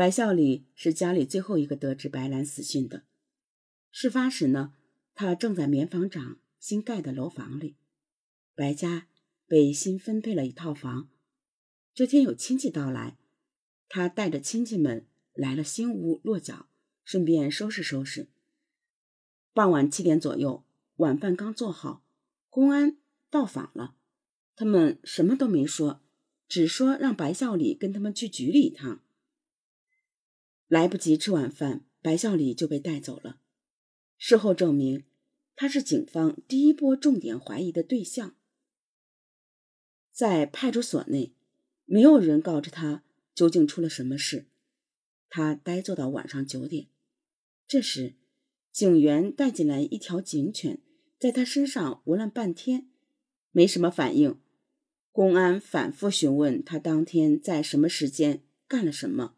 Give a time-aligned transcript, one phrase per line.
[0.00, 3.02] 白孝礼是家里最后一个得知白兰死讯的。
[3.90, 4.72] 事发时呢，
[5.14, 7.76] 他正在棉纺厂新盖的楼房里，
[8.54, 9.08] 白家
[9.46, 11.10] 被新分配了一套房。
[11.92, 13.18] 这天有亲戚到来，
[13.90, 16.70] 他带着亲戚们来了新屋落脚，
[17.04, 18.28] 顺便收拾收拾。
[19.52, 20.64] 傍晚七点左右，
[20.96, 22.02] 晚饭刚做好，
[22.48, 22.96] 公安
[23.28, 23.96] 到访了，
[24.56, 26.00] 他们什么都没说，
[26.48, 29.02] 只说让白孝礼跟他们去局里一趟。
[30.70, 33.40] 来不及吃晚饭，白孝礼就被带走了。
[34.16, 35.02] 事后证明，
[35.56, 38.36] 他是警方第一波重点怀疑的对象。
[40.12, 41.32] 在派出所内，
[41.86, 43.02] 没有人告知他
[43.34, 44.46] 究竟出了什么事。
[45.28, 46.86] 他呆坐到晚上九点，
[47.66, 48.14] 这时，
[48.70, 50.78] 警员带进来一条警犬，
[51.18, 52.86] 在他身上闻了半天，
[53.50, 54.38] 没什么反应。
[55.10, 59.34] 公安反复询问他当天在什么时间干了什么，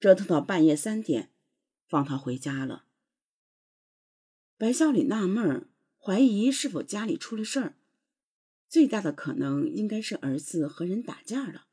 [0.00, 1.30] 折腾到半夜三点，
[1.86, 2.86] 放他回家了。
[4.56, 7.76] 白孝礼纳闷儿，怀疑是否家里出了事儿。
[8.66, 11.66] 最大的可能应该是儿子和人打架了。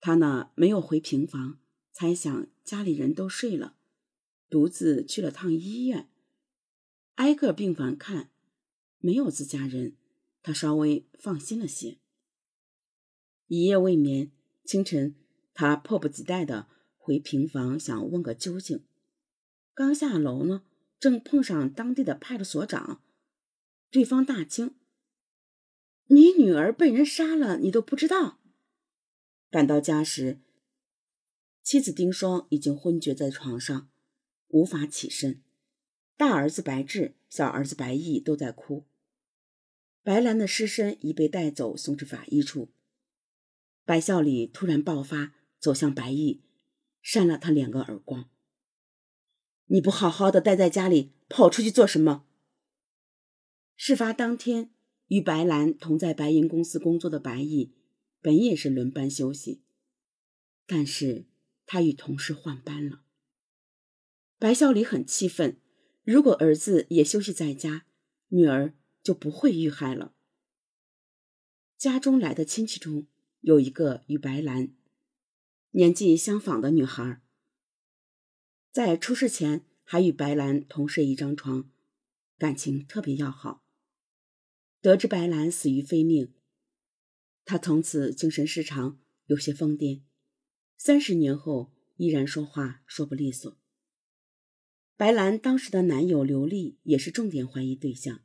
[0.00, 1.60] 他呢没有回平房，
[1.92, 3.76] 猜想家里人都睡了，
[4.48, 6.08] 独自去了趟医院，
[7.14, 8.30] 挨个病房看，
[8.98, 9.96] 没有自家人，
[10.42, 11.98] 他稍微放心了些。
[13.46, 14.32] 一夜未眠，
[14.64, 15.14] 清晨
[15.54, 18.84] 他迫不及待的回平房，想问个究竟。
[19.74, 20.64] 刚下楼呢。
[20.98, 23.02] 正碰上当地的派出所长，
[23.90, 24.76] 对方大惊
[26.06, 28.38] ：“你女儿被人杀了，你都不知道？”
[29.50, 30.38] 赶到家时，
[31.60, 33.90] 妻子丁双已经昏厥在床上，
[34.46, 35.42] 无法起身。
[36.16, 38.86] 大儿子白志、小儿子白毅都在哭。
[40.04, 42.68] 白兰的尸身已被带走，送至法医处。
[43.84, 46.42] 白孝礼突然爆发，走向白毅，
[47.02, 48.28] 扇了他两个耳光。
[49.66, 52.26] 你不好好的待在家里，跑出去做什么？
[53.76, 54.72] 事发当天，
[55.06, 57.72] 与白兰同在白银公司工作的白毅，
[58.20, 59.62] 本也是轮班休息，
[60.66, 61.26] 但是
[61.64, 63.04] 他与同事换班了。
[64.40, 65.58] 白孝礼很气愤，
[66.02, 67.86] 如果儿子也休息在家，
[68.30, 70.12] 女儿就不会遇害了。
[71.78, 73.06] 家中来的亲戚中
[73.42, 74.74] 有一个与白兰
[75.74, 77.22] 年纪相仿的女孩。
[78.70, 81.70] 在出事前还与白兰同睡一张床，
[82.36, 83.64] 感情特别要好。
[84.82, 86.34] 得知白兰死于非命，
[87.46, 90.02] 他从此精神失常，有些疯癫。
[90.76, 93.56] 三十年后依然说话说不利索。
[94.98, 98.20] 白兰当时的男友刘丽也是重点怀疑对象，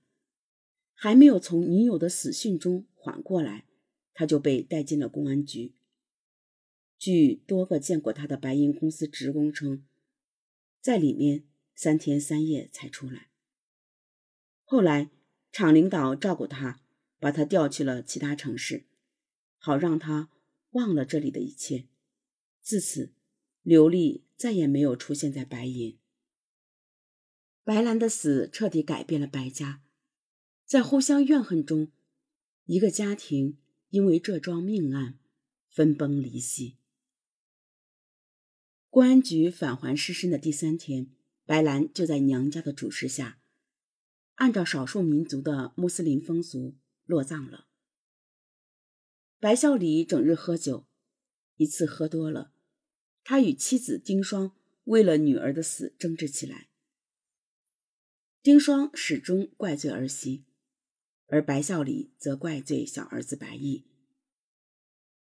[0.94, 3.66] 还没有从女友的死讯中缓过来，
[4.14, 5.77] 他就被带进了公安局。
[7.08, 9.86] 据多个见过他的白银公司职工称。
[10.82, 13.30] 在里面三天三夜才出来。
[14.66, 15.10] 后来
[15.54, 16.82] 厂领导照顾他，
[17.18, 18.84] 把他调去了其他城市，
[19.58, 20.30] 好让他
[20.72, 21.86] 忘了这里的一切。
[22.62, 23.14] 自此，
[23.62, 25.98] 刘丽再也没有出现在白银。
[27.64, 29.82] 白兰的死彻底改变了白家，
[30.66, 31.90] 在互相怨恨中，
[32.66, 33.58] 一个家庭
[33.92, 35.18] 因为这桩命案
[35.70, 36.76] 分崩离析。
[38.98, 41.12] 公安局返还尸身的第三天，
[41.46, 43.40] 白兰就在娘家的主持下，
[44.34, 46.74] 按照少数民族的穆斯林风俗
[47.06, 47.68] 落葬了。
[49.40, 50.88] 白孝礼整日喝酒，
[51.58, 52.52] 一次喝多了，
[53.24, 54.56] 他与妻子丁双
[54.86, 56.68] 为了女儿的死争执起来。
[58.42, 60.46] 丁双始终怪罪儿媳，
[61.28, 63.86] 而白孝礼则怪罪小儿子白毅。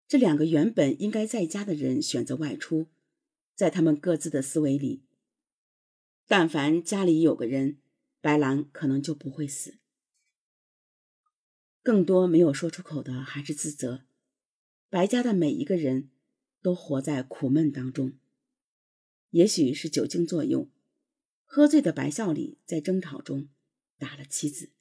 [0.10, 2.88] 这两个原本应该在家的人选择外出。
[3.56, 5.04] 在他们各自的思维里，
[6.28, 7.78] 但凡家里有个人，
[8.22, 9.80] 白兰可能就不会死。
[11.84, 14.06] 更多没有说出口的还是自责。
[14.90, 16.10] 白家的每一个人
[16.62, 18.14] 都活在苦闷当中。
[19.30, 20.70] 也许是酒精作用，
[21.46, 23.48] 喝醉的白孝礼在争吵中
[23.98, 24.72] 打了妻子。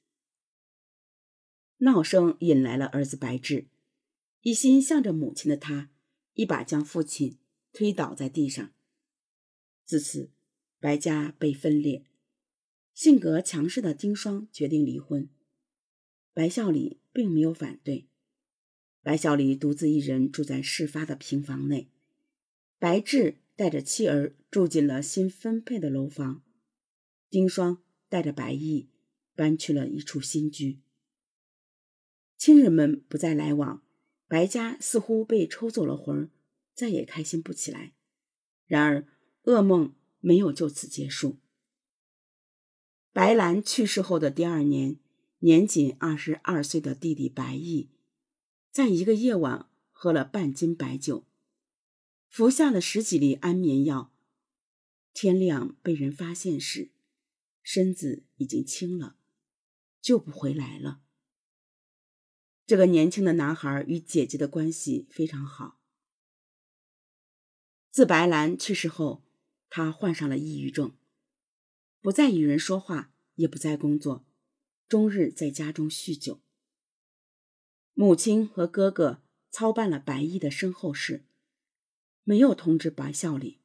[1.77, 3.67] 闹声引来了儿子白志，
[4.41, 5.89] 一心向着母亲的他，
[6.33, 7.39] 一把将父亲。
[7.73, 8.71] 推倒在地上。
[9.85, 10.29] 自此，
[10.79, 12.05] 白家被分裂。
[12.93, 15.29] 性格强势的丁双决定离婚，
[16.33, 18.07] 白孝礼并没有反对。
[19.01, 21.89] 白孝礼独自一人住在事发的平房内，
[22.77, 26.43] 白志带着妻儿住进了新分配的楼房，
[27.29, 28.89] 丁双带着白毅
[29.35, 30.79] 搬去了一处新居。
[32.37, 33.83] 亲人们不再来往，
[34.27, 36.29] 白家似乎被抽走了魂儿。
[36.81, 37.93] 再也开心不起来。
[38.65, 39.07] 然而，
[39.43, 41.37] 噩梦没有就此结束。
[43.13, 44.97] 白兰去世后的第二年，
[45.41, 47.91] 年仅二十二岁的弟弟白毅，
[48.71, 51.23] 在一个夜晚喝了半斤白酒，
[52.27, 54.11] 服下了十几粒安眠药。
[55.13, 56.89] 天亮被人发现时，
[57.61, 59.17] 身子已经轻了，
[60.01, 61.01] 救不回来了。
[62.65, 65.80] 这个年轻的男孩与姐姐的关系非常好。
[67.91, 69.21] 自白兰去世后，
[69.69, 70.95] 他患上了抑郁症，
[71.99, 74.25] 不再与人说话，也不再工作，
[74.87, 76.39] 终日在家中酗酒。
[77.93, 81.25] 母亲和哥哥操办了白毅的身后事，
[82.23, 83.59] 没有通知白孝礼。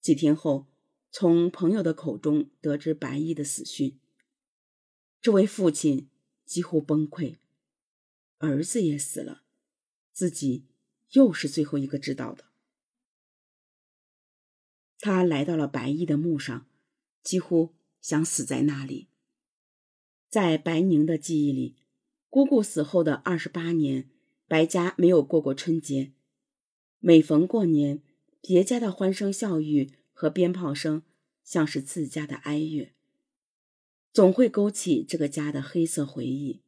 [0.00, 0.68] 几天后，
[1.10, 3.98] 从朋友的口中得知白毅的死讯，
[5.20, 6.08] 这位父亲
[6.44, 7.38] 几乎崩溃。
[8.38, 9.42] 儿子也死了，
[10.12, 10.66] 自己
[11.10, 12.44] 又是最后一个知道的。
[15.06, 16.66] 他来到了白毅的墓上，
[17.22, 19.06] 几乎想死在那里。
[20.28, 21.76] 在白宁的记忆里，
[22.28, 24.10] 姑姑死后的二十八年，
[24.48, 26.10] 白家没有过过春节。
[26.98, 28.02] 每逢过年，
[28.40, 31.04] 别家的欢声笑语和鞭炮声，
[31.44, 32.90] 像是自家的哀乐，
[34.12, 36.62] 总会勾起这个家的黑色回忆。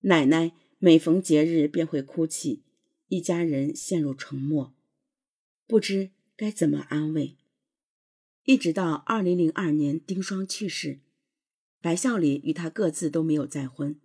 [0.00, 0.52] 奶奶。
[0.80, 2.62] 每逢节日便会哭泣，
[3.08, 4.72] 一家人陷入沉默，
[5.66, 7.36] 不知该怎么安慰。
[8.44, 11.00] 一直到二零零二年丁双去世，
[11.80, 14.00] 白孝礼与他各自都没有再婚。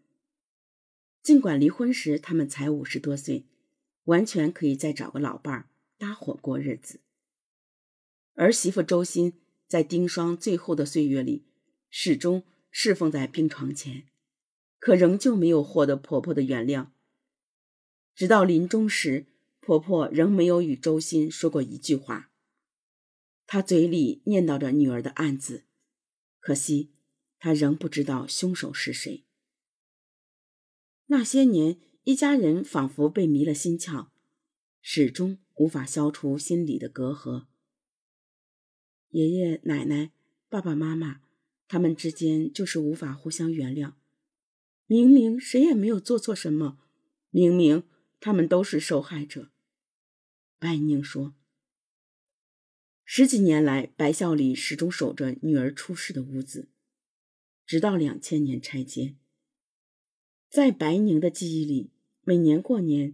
[1.22, 3.46] 尽管离婚时他们才五十多岁，
[4.06, 5.70] 完全可以再找个老伴儿
[6.00, 7.02] 搭伙过日子。
[8.34, 9.34] 儿媳妇周欣
[9.68, 11.44] 在丁双最后的岁月里，
[11.92, 12.42] 始终
[12.72, 14.06] 侍奉在病床前。
[14.80, 16.88] 可仍旧没有获得婆婆的原谅。
[18.16, 19.28] 直到临终时，
[19.66, 22.32] 婆婆仍没有与周欣说过一句话。
[23.48, 25.64] 她嘴里念叨着女儿的案子，
[26.42, 26.92] 可惜
[27.40, 29.24] 她仍不知道凶手是谁。
[31.06, 34.08] 那些年，一家人仿佛被迷了心窍，
[34.82, 37.46] 始终无法消除心里的隔阂。
[39.12, 40.12] 爷爷奶奶、
[40.50, 41.22] 爸爸妈妈，
[41.70, 43.94] 他们之间就是无法互相原谅。
[44.88, 46.80] 明明谁也没有做错什么，
[47.30, 47.84] 明明
[48.20, 49.52] 他们都是受害者。
[50.64, 51.36] 白宁说
[53.04, 56.70] ：“十几年来，白孝礼始终守着女儿出事的屋子，
[57.66, 59.18] 直到两千年拆迁。
[60.48, 63.14] 在白宁的记忆里，每年过年，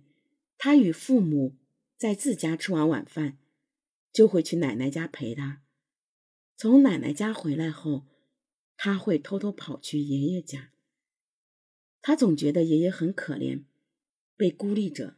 [0.59, 1.55] 他与父母
[1.97, 3.39] 在自家吃完晚饭，
[4.13, 5.63] 就会去奶奶家陪他。
[6.55, 8.05] 从奶奶家回来后，
[8.77, 10.71] 他会偷偷跑去爷爷家。”
[12.03, 13.63] 他总觉得爷爷很可怜，
[14.37, 15.17] 被孤立着，